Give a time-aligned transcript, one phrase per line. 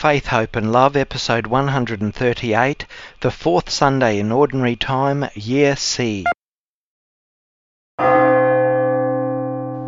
[0.00, 2.86] Faith, Hope and Love, episode 138,
[3.18, 6.24] the fourth Sunday in Ordinary Time, Year C.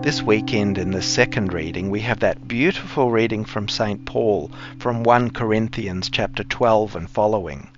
[0.03, 4.05] This weekend in the second reading, we have that beautiful reading from St.
[4.05, 4.51] Paul
[4.81, 7.71] from 1 Corinthians chapter 12 and following.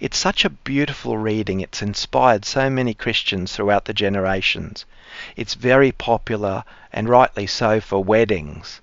[0.00, 4.84] It's such a beautiful reading, it's inspired so many Christians throughout the generations.
[5.34, 8.82] It's very popular, and rightly so, for weddings.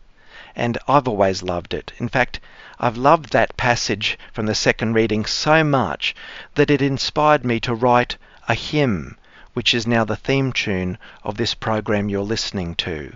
[0.56, 1.94] And I've always loved it.
[2.00, 2.40] In fact,
[2.84, 6.16] I've loved that passage from the second reading so much
[6.56, 8.18] that it inspired me to write
[8.50, 9.20] a hymn,
[9.54, 13.16] which is now the theme tune of this program you're listening to.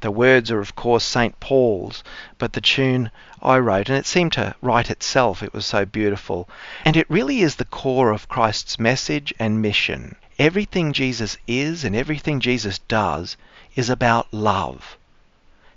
[0.00, 1.38] The words are, of course, St.
[1.38, 2.02] Paul's,
[2.38, 5.44] but the tune I wrote, and it seemed to write itself.
[5.44, 6.48] It was so beautiful.
[6.84, 10.16] And it really is the core of Christ's message and mission.
[10.40, 13.36] Everything Jesus is and everything Jesus does
[13.76, 14.96] is about love.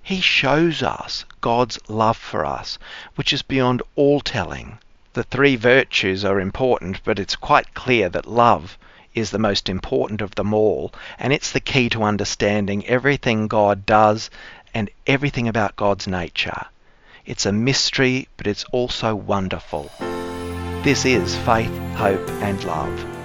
[0.07, 2.79] He shows us God's love for us,
[3.15, 4.77] which is beyond all telling.
[5.11, 8.77] The three virtues are important, but it's quite clear that love
[9.13, 13.85] is the most important of them all, and it's the key to understanding everything God
[13.85, 14.29] does
[14.73, 16.67] and everything about God's nature.
[17.25, 19.91] It's a mystery, but it's also wonderful.
[20.83, 23.16] This is Faith, Hope and Love.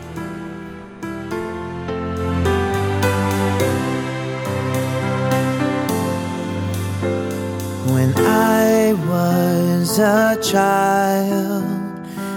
[7.92, 11.64] When I was a child,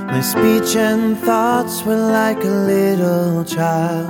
[0.05, 4.09] my speech and thoughts were like a little child.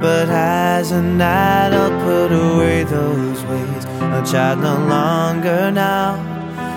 [0.00, 3.84] But as an adult, put away those ways.
[4.18, 6.10] A child no longer now,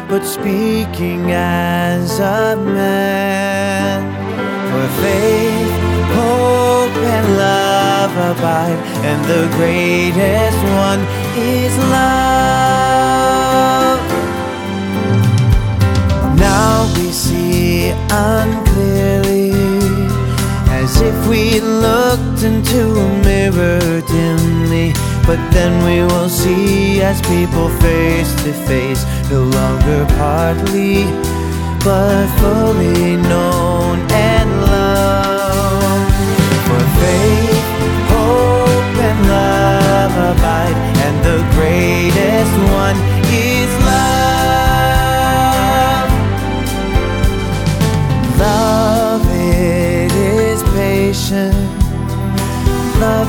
[0.08, 4.00] but speaking as a man.
[4.69, 5.73] For faith,
[6.19, 11.02] hope, and love abide, and the greatest one
[11.36, 13.82] is love.
[18.14, 19.52] Unclearly,
[20.69, 24.94] as if we looked into a mirror dimly.
[25.25, 31.06] But then we will see as people face to face, no longer partly,
[31.84, 36.13] but fully known and loved.
[36.68, 37.66] For faith,
[38.13, 42.53] hope, and love abide, and the greatest
[42.84, 42.97] one
[43.31, 43.82] is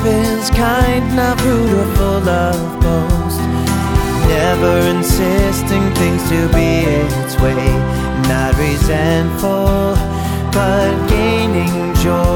[0.05, 3.41] is kind, not rude or full of boast.
[4.27, 7.65] Never insisting things to be its way.
[8.29, 9.95] Not resentful,
[10.51, 12.34] but gaining joy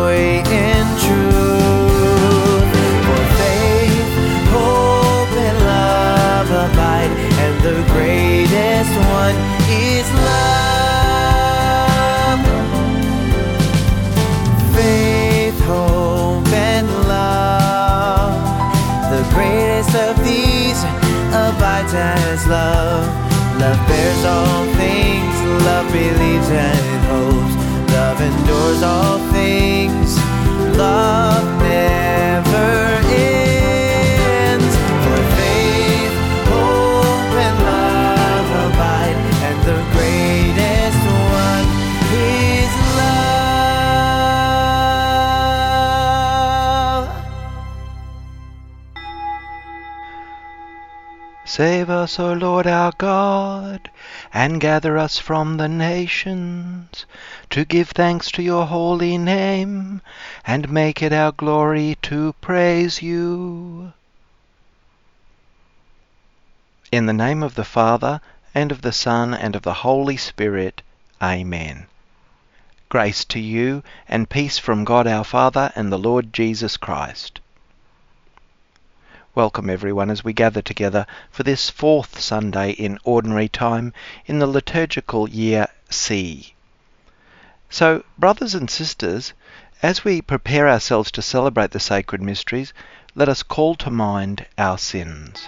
[22.50, 23.06] love.
[23.62, 27.56] Love bears all things, love believes and hopes.
[27.94, 29.89] Love endures all things,
[51.59, 53.92] Save us, O Lord our God,
[54.31, 57.06] and gather us from the nations,
[57.50, 60.02] to give thanks to your holy name,
[60.47, 63.92] and make it our glory to praise you.
[66.94, 68.22] In the name of the Father,
[68.56, 70.81] and of the Son, and of the Holy Spirit.
[71.22, 71.88] Amen.
[72.88, 77.41] Grace to you, and peace from God our Father and the Lord Jesus Christ.
[79.40, 83.94] Welcome everyone as we gather together for this fourth Sunday in Ordinary Time
[84.26, 86.56] in the liturgical year C.
[87.70, 89.32] So, brothers and sisters,
[89.82, 92.74] as we prepare ourselves to celebrate the sacred mysteries,
[93.16, 95.47] let us call to mind our sins.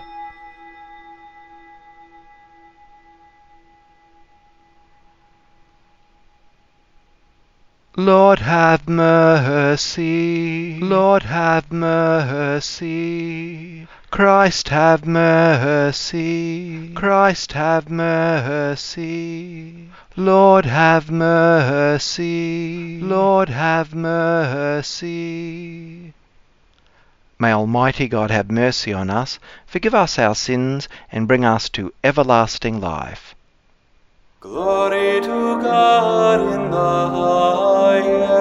[7.97, 12.91] Lord have mercy, Lord have mercy.
[14.09, 19.09] Christ have mercy, Christ have mercy.
[20.15, 25.11] Lord have mercy, Lord have mercy.
[27.37, 31.93] May Almighty God have mercy on us, forgive us our sins, and bring us to
[32.05, 33.35] everlasting life.
[34.41, 36.77] Glory to God in the
[37.99, 38.33] highest,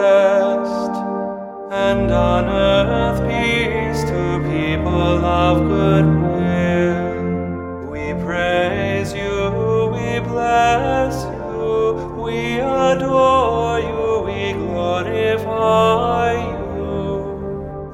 [1.70, 7.90] and on earth peace to people of good will.
[7.90, 9.52] We praise you,
[9.92, 16.32] we bless you, we adore you, we glorify
[16.72, 17.20] you.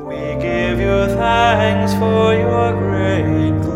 [0.07, 3.76] We give you thanks for your great glory.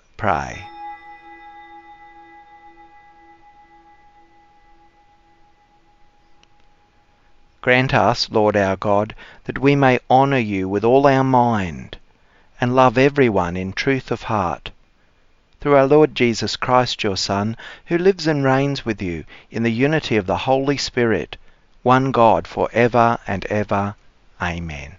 [7.61, 9.13] Grant us, Lord our God,
[9.43, 11.99] that we may honour you with all our mind,
[12.59, 14.71] and love everyone in truth of heart.
[15.59, 17.55] Through our Lord Jesus Christ, your Son,
[17.85, 21.37] who lives and reigns with you in the unity of the Holy Spirit,
[21.83, 23.93] one God for ever and ever.
[24.41, 24.95] Amen.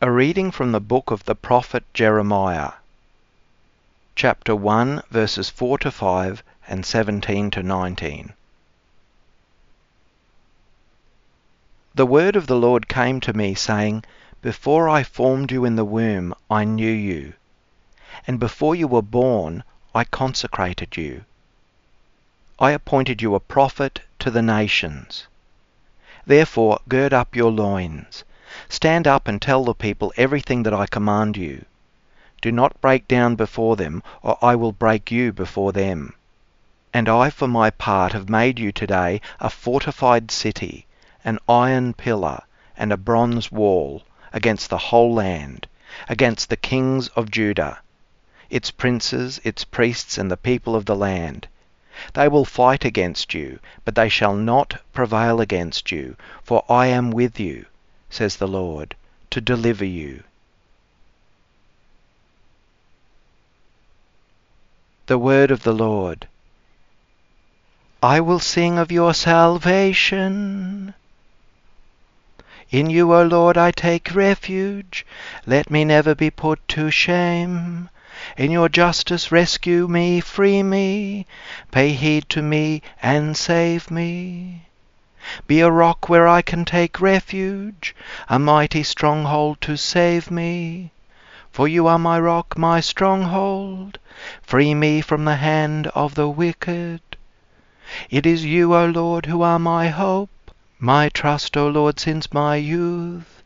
[0.00, 2.74] A reading from the book of the prophet Jeremiah,
[4.14, 8.32] chapter 1, verses 4 to 5 and 17 to 19.
[11.96, 14.02] The word of the Lord came to me, saying,
[14.42, 17.34] Before I formed you in the womb, I knew you,
[18.26, 19.62] and before you were born,
[19.94, 21.24] I consecrated you.
[22.58, 25.28] I appointed you a prophet to the nations.
[26.26, 28.24] Therefore, gird up your loins.
[28.68, 31.64] Stand up and tell the people everything that I command you.
[32.42, 36.14] Do not break down before them, or I will break you before them.
[36.92, 40.88] And I, for my part, have made you today a fortified city,
[41.24, 42.42] an iron pillar,
[42.76, 45.66] and a bronze wall, against the whole land,
[46.08, 47.78] against the kings of Judah,
[48.50, 51.48] its princes, its priests, and the people of the land.
[52.12, 57.10] They will fight against you, but they shall not prevail against you, for I am
[57.10, 57.66] with you,
[58.10, 58.96] says the Lord,
[59.30, 60.24] to deliver you.
[65.06, 66.26] The word of the Lord.
[68.02, 70.94] I will sing of your salvation.
[72.76, 75.06] In you, O Lord, I take refuge.
[75.46, 77.88] Let me never be put to shame.
[78.36, 81.24] In your justice rescue me, free me.
[81.70, 84.62] Pay heed to me and save me.
[85.46, 87.94] Be a rock where I can take refuge,
[88.28, 90.90] a mighty stronghold to save me.
[91.52, 94.00] For you are my rock, my stronghold.
[94.42, 97.02] Free me from the hand of the wicked.
[98.10, 100.30] It is you, O Lord, who are my hope,
[100.80, 103.42] my trust, O Lord, since my youth.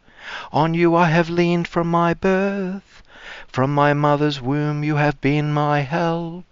[0.53, 3.03] On you I have leaned from my birth.
[3.47, 6.45] From my mother's womb you have been my help.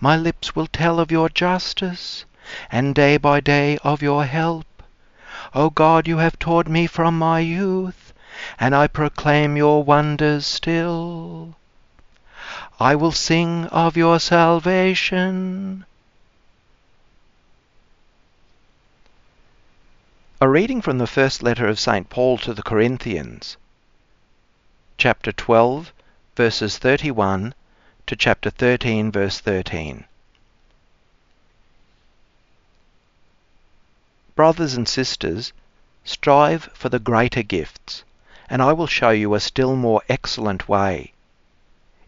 [0.00, 2.24] My lips will tell of your justice,
[2.70, 4.66] and day by day of your help.
[5.54, 8.12] O God, you have taught me from my youth,
[8.58, 11.56] and I proclaim your wonders still.
[12.78, 15.84] I will sing of your salvation.
[20.38, 22.10] A reading from the first letter of St.
[22.10, 23.56] Paul to the Corinthians,
[24.98, 25.94] chapter 12,
[26.36, 27.54] verses 31
[28.06, 30.04] to chapter 13, verse 13.
[34.34, 35.54] Brothers and sisters,
[36.04, 38.04] strive for the greater gifts,
[38.50, 41.14] and I will show you a still more excellent way.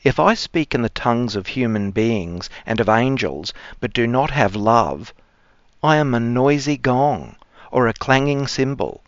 [0.05, 4.33] If I speak in the tongues of human beings and of angels, but do not
[4.33, 5.15] have love,
[5.83, 7.37] I am a noisy gong
[7.71, 9.03] or a clanging cymbal.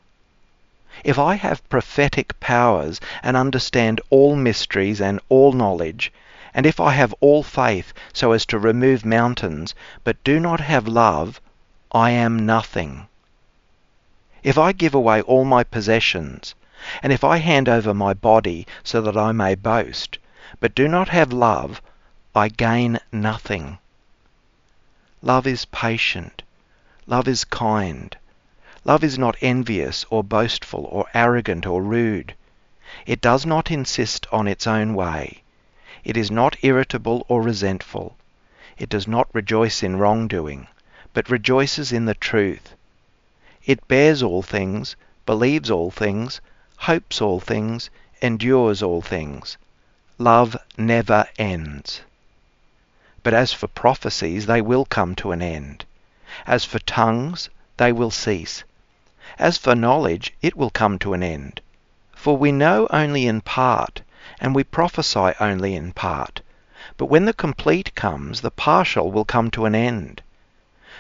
[1.05, 6.13] If I have prophetic powers and understand all mysteries and all knowledge,
[6.53, 9.75] and if I have all faith so as to remove mountains,
[10.05, 11.41] but do not have love,
[11.93, 13.07] I am nothing.
[14.43, 16.55] If I give away all my possessions,
[17.03, 20.19] and if I hand over my body so that I may boast,
[20.61, 21.81] but do not have love,
[22.35, 23.79] I gain nothing.
[25.23, 26.43] Love is patient.
[27.07, 28.17] Love is kind.
[28.83, 32.35] Love is not envious or boastful or arrogant or rude.
[33.05, 35.43] It does not insist on its own way.
[36.03, 38.17] It is not irritable or resentful.
[38.79, 40.67] It does not rejoice in wrongdoing,
[41.13, 42.75] but rejoices in the truth.
[43.67, 44.97] It bears all things,
[45.27, 46.41] believes all things,
[46.79, 47.91] hopes all things,
[48.23, 49.59] endures all things.
[50.17, 52.01] Love never ends.
[53.23, 55.85] But as for prophecies, they will come to an end.
[56.47, 58.65] As for tongues, they will cease.
[59.39, 61.61] As for knowledge, it will come to an end.
[62.17, 64.03] For we know only in part,
[64.41, 66.41] and we prophesy only in part.
[66.97, 70.21] But when the complete comes, the partial will come to an end.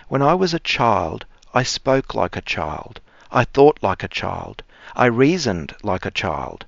[0.08, 3.00] When I was a child, I spoke like a child.
[3.32, 4.62] I thought like a child.
[4.94, 6.64] I reasoned like a child.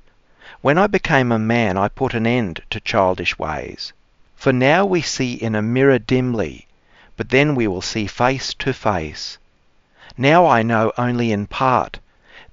[0.62, 3.92] When I became a man, I put an end to childish ways.
[4.35, 6.66] For now we see in a mirror dimly,
[7.16, 9.38] but then we will see face to face.
[10.16, 11.99] Now I know only in part,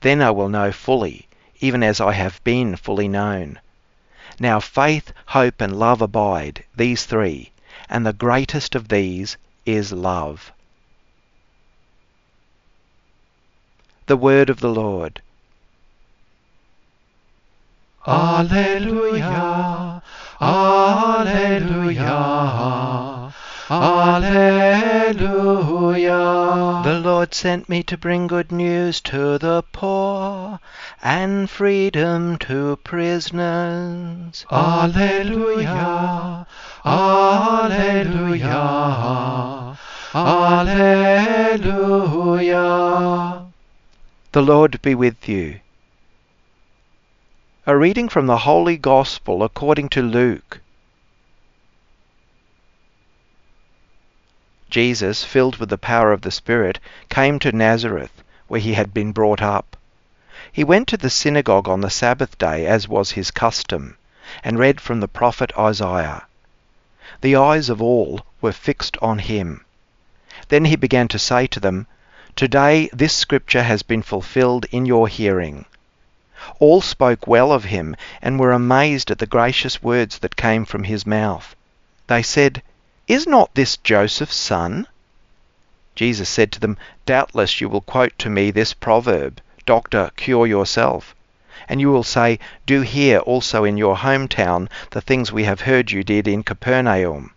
[0.02, 1.28] then I will know fully,
[1.60, 3.60] even as I have been fully known.
[4.40, 7.52] Now faith, hope, and love abide, these three,
[7.90, 9.36] and the greatest of these
[9.66, 10.54] is love.
[14.06, 15.22] The word of the Lord.
[18.08, 20.02] Alleluia,
[20.42, 22.00] Alleluia,
[23.72, 25.12] Alleluia.
[26.84, 30.60] The Lord sent me to bring good news to the poor
[31.04, 34.44] and freedom to prisoners.
[34.52, 36.48] Alleluia,
[36.84, 38.58] Alleluia,
[40.16, 41.06] Alleluia.
[44.32, 45.60] The Lord be with you.
[47.68, 50.62] A reading from the Holy Gospel according to Luke.
[54.70, 59.12] Jesus, filled with the power of the Spirit, came to Nazareth, where he had been
[59.12, 59.76] brought up.
[60.52, 63.98] He went to the synagogue on the Sabbath day, as was his custom,
[64.44, 66.24] and read from the prophet Isaiah.
[67.22, 69.66] The eyes of all were fixed on him.
[70.50, 71.88] Then he began to say to them,
[72.36, 75.66] Today this scripture has been fulfilled in your hearing.
[76.60, 80.86] All spoke well of him and were amazed at the gracious words that came from
[80.86, 81.56] his mouth.
[82.08, 82.62] They said,
[83.10, 84.86] Is not this Joseph's son?
[85.96, 91.16] Jesus said to them, Doubtless you will quote to me this proverb, Doctor, cure yourself.
[91.68, 92.38] And you will say,
[92.68, 97.34] Do here also in your hometown the things we have heard you did in Capernaum.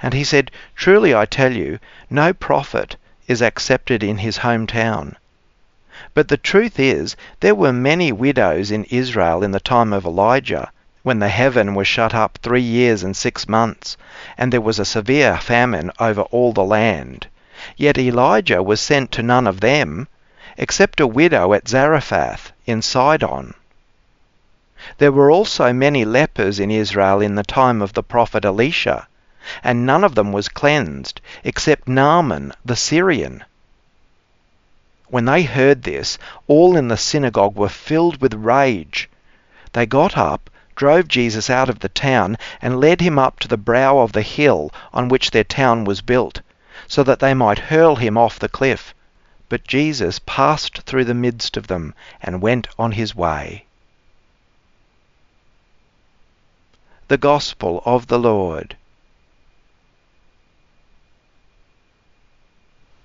[0.00, 2.96] And he said, Truly I tell you, no prophet
[3.28, 5.16] is accepted in his hometown.
[6.14, 10.70] But the truth is, there were many widows in Israel in the time of Elijah,
[11.06, 13.96] when the heaven was shut up three years and six months,
[14.36, 17.28] and there was a severe famine over all the land.
[17.76, 20.08] Yet Elijah was sent to none of them,
[20.56, 23.54] except a widow at Zarephath in Sidon.
[24.98, 29.06] There were also many lepers in Israel in the time of the prophet Elisha,
[29.62, 33.44] and none of them was cleansed, except Naaman the Syrian.
[35.06, 39.08] When they heard this, all in the synagogue were filled with rage.
[39.72, 43.56] They got up, drove Jesus out of the town, and led him up to the
[43.56, 46.40] brow of the hill on which their town was built,
[46.86, 48.94] so that they might hurl him off the cliff.
[49.48, 53.64] But Jesus passed through the midst of them and went on his way.
[57.08, 58.76] The Gospel of the Lord.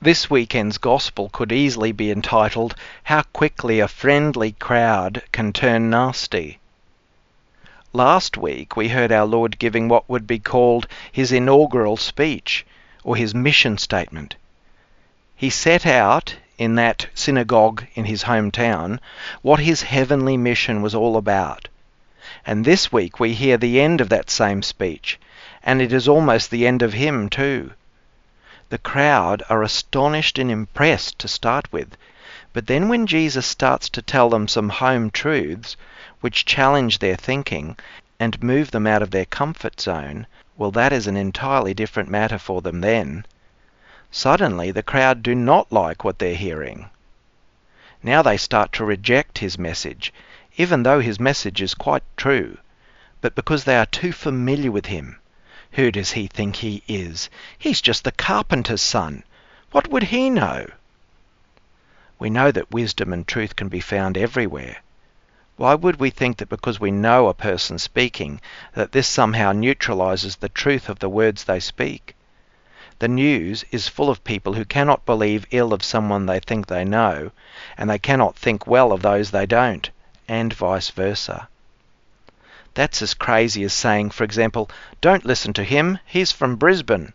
[0.01, 2.73] This weekend's Gospel could easily be entitled,
[3.03, 6.57] How Quickly a Friendly Crowd Can Turn Nasty.
[7.93, 12.65] Last week we heard our Lord giving what would be called his inaugural speech,
[13.03, 14.37] or his mission statement.
[15.35, 18.99] He set out, in that synagogue in his hometown,
[19.41, 21.67] what his heavenly mission was all about.
[22.45, 25.19] And this week we hear the end of that same speech,
[25.61, 27.71] and it is almost the end of him too.
[28.69, 31.97] The crowd are astonished and impressed to start with,
[32.53, 35.75] but then when Jesus starts to tell them some home truths
[36.21, 37.77] which challenge their thinking
[38.19, 40.25] and move them out of their comfort zone,
[40.57, 43.25] well, that is an entirely different matter for them then.
[44.11, 46.89] Suddenly, the crowd do not like what they're hearing.
[48.03, 50.13] Now they start to reject his message,
[50.57, 52.57] even though his message is quite true,
[53.21, 55.17] but because they are too familiar with him.
[55.73, 57.29] Who does he think he is?
[57.57, 59.23] He's just the carpenter's son.
[59.71, 60.67] What would he know?
[62.19, 64.77] We know that wisdom and truth can be found everywhere.
[65.57, 68.41] Why would we think that because we know a person speaking,
[68.73, 72.15] that this somehow neutralizes the truth of the words they speak?
[72.99, 76.85] The news is full of people who cannot believe ill of someone they think they
[76.85, 77.31] know,
[77.77, 79.89] and they cannot think well of those they don't,
[80.27, 81.47] and vice versa.
[82.73, 84.69] That's as crazy as saying, for example,
[85.01, 87.13] don't listen to him, he's from Brisbane.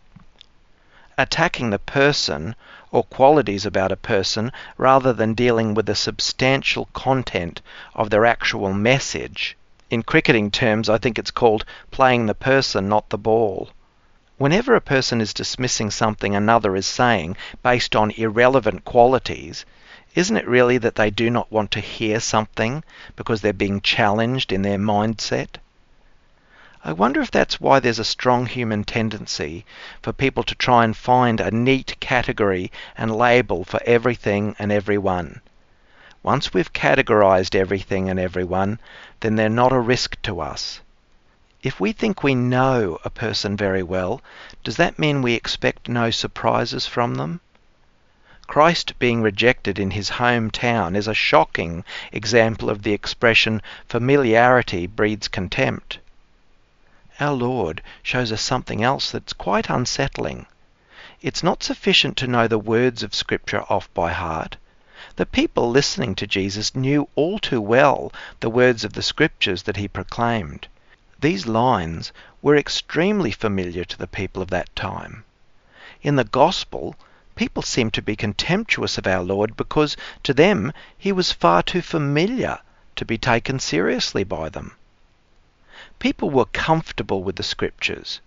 [1.17, 2.55] Attacking the person
[2.91, 7.61] or qualities about a person rather than dealing with the substantial content
[7.93, 9.57] of their actual message.
[9.89, 13.69] In cricketing terms, I think it's called playing the person, not the ball.
[14.37, 19.65] Whenever a person is dismissing something another is saying based on irrelevant qualities,
[20.13, 22.83] isn't it really that they do not want to hear something
[23.15, 25.57] because they're being challenged in their mindset?
[26.87, 29.65] I wonder if that's why there's a strong human tendency
[30.01, 35.41] for people to try and find a neat category and label for everything and everyone.
[36.23, 38.79] Once we've categorized everything and everyone,
[39.19, 40.79] then they're not a risk to us.
[41.61, 44.21] If we think we know a person very well,
[44.63, 47.41] does that mean we expect no surprises from them?
[48.47, 55.27] Christ being rejected in his hometown is a shocking example of the expression familiarity breeds
[55.27, 55.99] contempt.
[57.19, 60.45] Our Lord shows us something else that's quite unsettling.
[61.19, 64.57] It's not sufficient to know the words of Scripture off by heart.
[65.15, 69.77] The people listening to Jesus knew all too well the words of the Scriptures that
[69.77, 70.67] he proclaimed.
[71.19, 72.11] These lines
[72.43, 75.23] were extremely familiar to the people of that time.
[76.03, 76.95] In the Gospel,
[77.35, 81.81] people seem to be contemptuous of our Lord because to them he was far too
[81.81, 82.59] familiar
[82.95, 84.75] to be taken seriously by them.
[85.99, 88.21] People were comfortable with the Scriptures.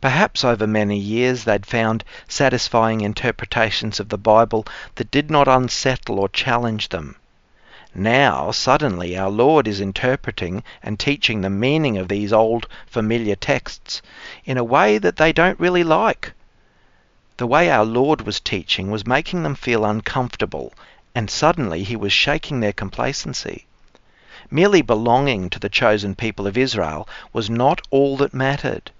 [0.00, 4.66] Perhaps over many years they'd found satisfying interpretations of the Bible
[4.96, 7.16] that did not unsettle or challenge them.
[7.94, 14.02] Now, suddenly, our Lord is interpreting and teaching the meaning of these old familiar texts
[14.44, 16.32] in a way that they don't really like.
[17.38, 20.74] The way our Lord was teaching was making them feel uncomfortable,
[21.14, 23.66] and suddenly he was shaking their complacency.
[24.50, 28.90] Merely belonging to the chosen people of Israel was not all that mattered.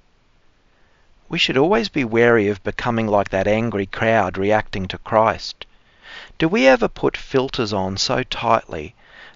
[1.31, 5.65] We should always be wary of becoming like that angry crowd reacting to Christ.
[6.37, 8.95] Do we ever put filters on so tightly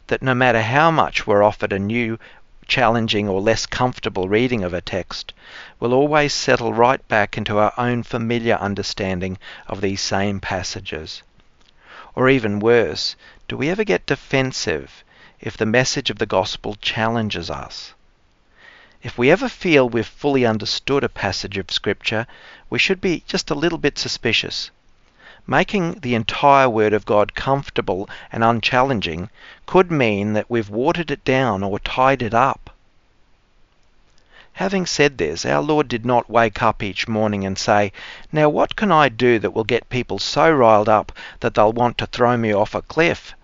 [0.09, 2.19] that no matter how much we're offered a new,
[2.67, 5.33] challenging, or less comfortable reading of a text,
[5.81, 11.23] we'll always settle right back into our own familiar understanding of these same passages?
[12.15, 13.17] Or even worse,
[13.49, 15.03] do we ever get defensive
[15.43, 17.93] if the message of the gospel challenges us?
[19.03, 22.29] If we ever feel we've fully understood a passage of Scripture,
[22.71, 24.71] we should be just a little bit suspicious.
[25.45, 29.29] Making the entire Word of God comfortable and unchallenging
[29.67, 32.71] could mean that we've watered it down or tied it up.
[34.53, 37.91] Having said this, our Lord did not wake up each morning and say,
[38.31, 41.99] Now what can I do that will get people so riled up that they'll want
[41.99, 43.35] to throw me off a cliff?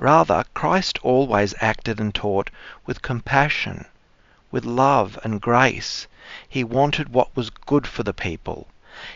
[0.00, 2.48] Rather, Christ always acted and taught
[2.86, 3.84] with compassion,
[4.50, 6.06] with love and grace.
[6.48, 8.68] He wanted what was good for the people.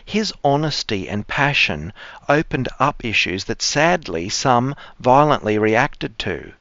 [0.05, 1.91] His honesty and passion
[2.29, 6.53] opened up issues that sadly some violently reacted to.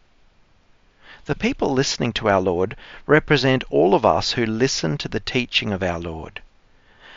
[1.26, 5.70] The people listening to our Lord represent all of us who listen to the teaching
[5.70, 6.40] of our Lord.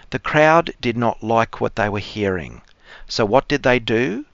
[0.09, 2.63] The crowd did not like what they were hearing.
[3.07, 4.25] So what did they do?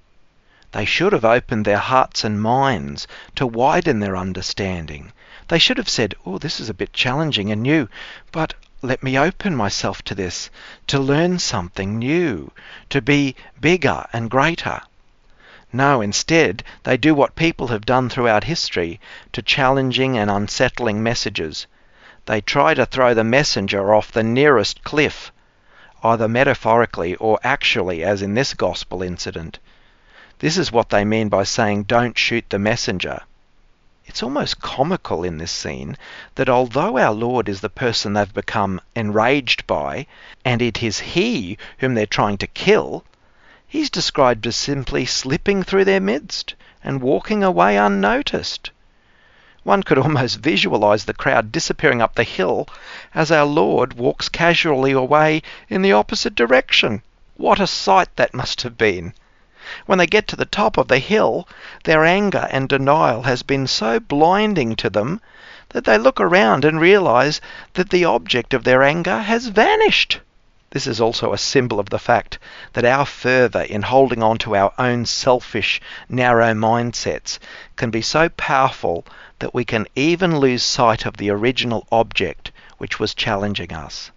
[0.73, 5.13] They should have opened their hearts and minds to widen their understanding.
[5.47, 7.89] They should have said, Oh, this is a bit challenging and new,
[8.31, 10.49] but let me open myself to this,
[10.87, 12.51] to learn something new,
[12.89, 14.81] to be bigger and greater.
[15.71, 18.99] No, instead, they do what people have done throughout history
[19.31, 21.67] to challenging and unsettling messages.
[22.25, 25.31] They try to throw the messenger off the nearest cliff,
[26.03, 29.59] either metaphorically or actually, as in this gospel incident.
[30.43, 33.21] This is what they mean by saying, don't shoot the messenger.
[34.05, 35.95] It's almost comical in this scene
[36.35, 40.05] that although our Lord is the person they've become enraged by,
[40.43, 43.05] and it is He whom they're trying to kill,
[43.65, 48.69] He's described as simply slipping through their midst and walking away unnoticed.
[49.63, 52.67] One could almost visualize the crowd disappearing up the hill
[53.15, 57.01] as our Lord walks casually away in the opposite direction.
[57.37, 59.13] What a sight that must have been!
[59.85, 61.47] When they get to the top of the hill,
[61.85, 65.21] their anger and denial has been so blinding to them
[65.69, 67.39] that they look around and realize
[67.75, 70.19] that the object of their anger has vanished.
[70.71, 72.39] This is also a symbol of the fact
[72.73, 77.39] that our fervour in holding on to our own selfish, narrow mindsets
[77.75, 79.05] can be so powerful
[79.37, 84.11] that we can even lose sight of the original object which was challenging us.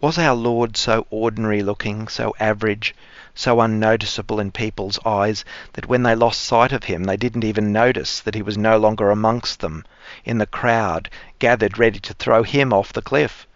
[0.00, 2.94] Was our Lord so ordinary looking, so average,
[3.34, 7.72] so unnoticeable in people's eyes that when they lost sight of him they didn't even
[7.72, 9.84] notice that he was no longer amongst them
[10.24, 13.46] in the crowd gathered ready to throw him off the cliff?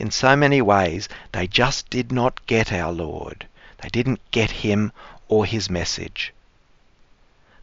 [0.00, 3.46] in so many ways, they just did not get our Lord.
[3.82, 4.92] They didn't get him
[5.28, 6.32] or his message.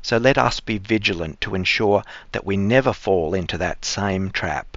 [0.03, 4.76] So let us be vigilant to ensure that we never fall into that same trap.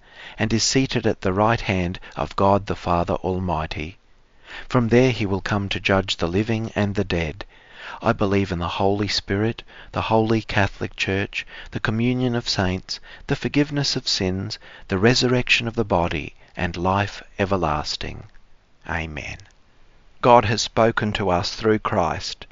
[0.41, 3.99] and is seated at the right hand of God the Father Almighty.
[4.67, 7.45] From there he will come to judge the living and the dead.
[8.01, 13.35] I believe in the Holy Spirit, the Holy Catholic Church, the communion of saints, the
[13.35, 18.23] forgiveness of sins, the resurrection of the body, and life everlasting.
[18.89, 19.37] Amen.
[20.21, 22.47] God has spoken to us through Christ.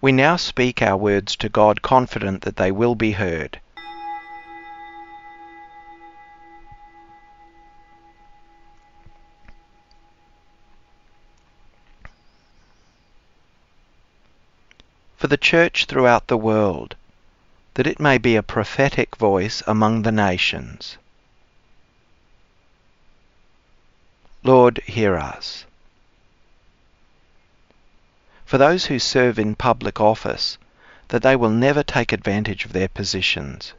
[0.00, 3.58] We now speak our words to God confident that they will be heard.
[15.22, 16.96] For the church throughout the world,
[17.74, 20.98] that it may be a prophetic voice among the nations.
[24.42, 25.64] Lord, hear us.
[28.44, 30.58] For those who serve in public office,
[31.10, 33.74] that they will never take advantage of their positions.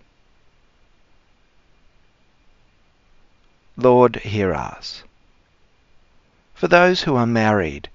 [3.75, 5.03] Lord, hear us.
[6.53, 7.89] For those who are married,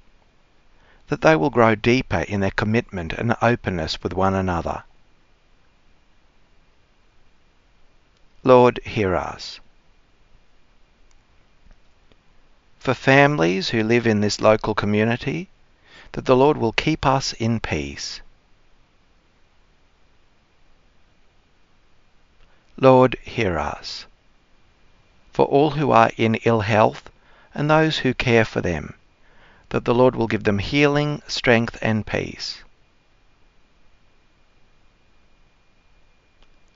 [1.08, 4.84] that they will grow deeper in their commitment and openness with one another.
[8.44, 9.60] Lord, hear us.
[12.78, 15.48] For families who live in this local community,
[16.12, 18.20] that the Lord will keep us in peace.
[22.76, 24.06] Lord, hear us.
[25.32, 27.10] For all who are in ill health
[27.54, 28.94] and those who care for them,
[29.70, 32.62] that the Lord will give them healing, strength, and peace.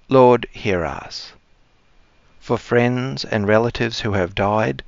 [0.09, 1.33] Lord, hear us.
[2.41, 4.83] For friends and relatives who have died,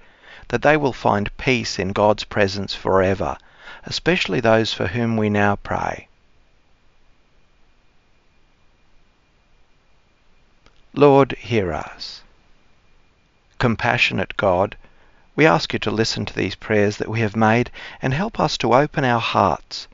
[0.49, 3.39] that they will find peace in God's presence forever,
[3.85, 6.09] especially those for whom we now pray.
[10.93, 12.23] Lord, hear us.
[13.59, 14.77] Compassionate God,
[15.37, 17.71] we ask you to listen to these prayers that we have made
[18.01, 19.89] and help us to open our hearts.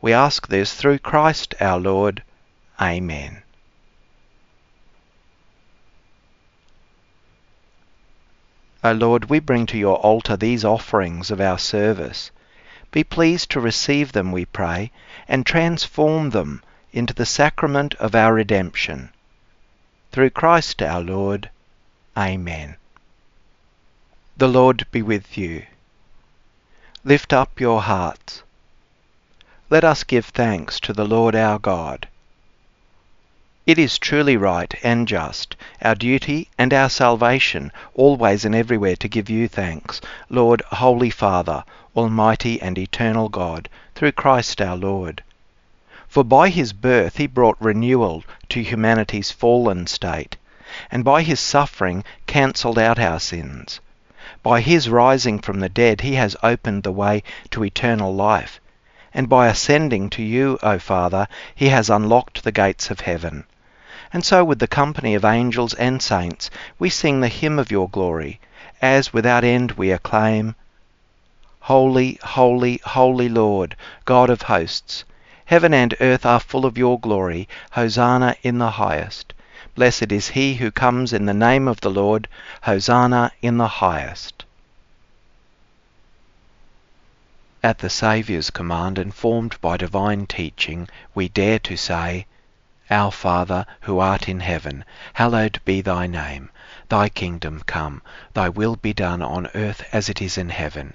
[0.00, 2.22] We ask this through Christ our Lord.
[2.80, 3.42] Amen.
[8.82, 12.30] O Lord, we bring to your altar these offerings of our service.
[12.92, 14.92] Be pleased to receive them, we pray,
[15.26, 19.10] and transform them into the sacrament of our redemption.
[20.12, 21.50] Through Christ our Lord.
[22.16, 22.76] Amen.
[24.38, 25.64] The Lord be with you.
[27.04, 28.42] Lift up your hearts.
[29.70, 32.06] Let us give thanks to the Lord our God.
[33.64, 39.08] It is truly right and just, our duty and our salvation, always and everywhere to
[39.08, 41.64] give you thanks, Lord, Holy Father,
[41.96, 45.24] Almighty and Eternal God, through Christ our Lord.
[46.08, 50.36] For by his birth he brought renewal to humanity's fallen state,
[50.90, 53.80] and by his suffering cancelled out our sins.
[54.42, 58.60] By his rising from the dead, he has opened the way to eternal life.
[59.14, 63.44] And by ascending to you, O Father, he has unlocked the gates of heaven.
[64.12, 67.88] And so, with the company of angels and saints, we sing the hymn of your
[67.88, 68.40] glory,
[68.82, 70.54] as without end we acclaim
[71.60, 75.04] Holy, holy, holy Lord, God of hosts,
[75.46, 77.48] heaven and earth are full of your glory.
[77.72, 79.32] Hosanna in the highest.
[79.76, 82.28] Blessed is he who comes in the name of the Lord.
[82.62, 84.46] Hosanna in the highest.
[87.62, 92.24] At the Saviour's command, informed by divine teaching, we dare to say,
[92.88, 96.48] Our Father, who art in heaven, hallowed be thy name.
[96.88, 98.00] Thy kingdom come,
[98.32, 100.94] thy will be done on earth as it is in heaven.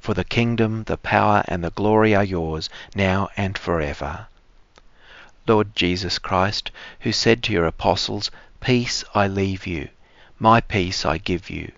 [0.00, 4.26] For the kingdom, the power, and the glory are yours, now and forever.
[5.46, 9.88] Lord Jesus Christ, who said to your apostles, Peace I leave you,
[10.40, 11.70] my peace I give you.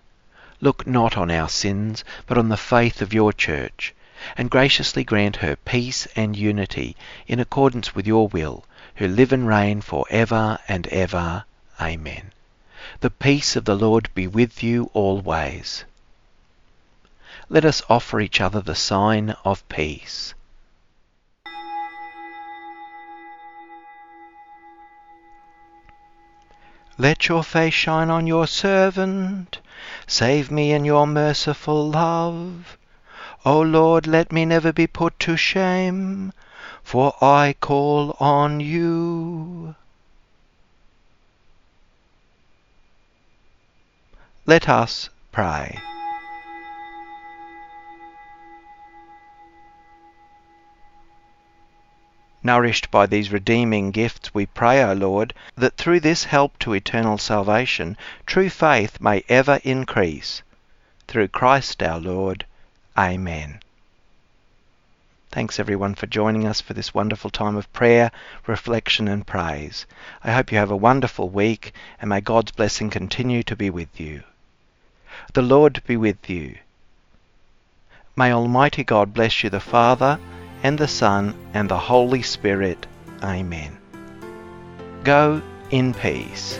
[0.59, 3.93] Look not on our sins, but on the faith of your church,
[4.35, 6.95] and graciously grant her peace and unity
[7.27, 11.43] in accordance with your will, who live and reign for ever and ever.
[11.79, 12.31] Amen.
[13.01, 15.85] The peace of the Lord be with you always.
[17.51, 20.35] Let us offer each other the sign of peace.
[26.99, 29.59] Let your face shine on your servant.
[30.05, 32.77] Save me in your merciful love.
[33.43, 36.33] O Lord, let me never be put to shame,
[36.83, 39.75] for I call on you.
[44.45, 45.79] Let us pray.
[52.41, 57.17] Nourished by these redeeming gifts, we pray, O Lord, that through this help to eternal
[57.17, 60.41] salvation, true faith may ever increase.
[61.07, 62.45] Through Christ our Lord.
[62.97, 63.59] Amen.
[65.31, 68.09] Thanks everyone for joining us for this wonderful time of prayer,
[68.47, 69.85] reflection, and praise.
[70.23, 73.99] I hope you have a wonderful week, and may God's blessing continue to be with
[73.99, 74.23] you.
[75.33, 76.57] The Lord be with you.
[78.15, 80.19] May Almighty God bless you, the Father,
[80.63, 82.85] and the Son, and the Holy Spirit.
[83.23, 83.77] Amen.
[85.03, 85.41] Go
[85.71, 86.59] in peace.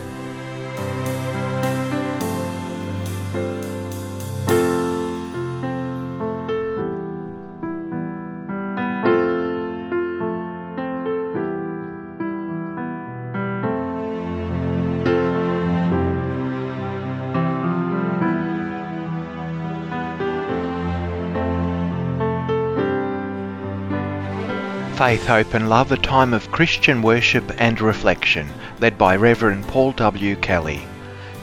[25.10, 29.90] Faith, Hope and Love, a time of Christian worship and reflection, led by Reverend Paul
[29.94, 30.36] W.
[30.36, 30.82] Kelly.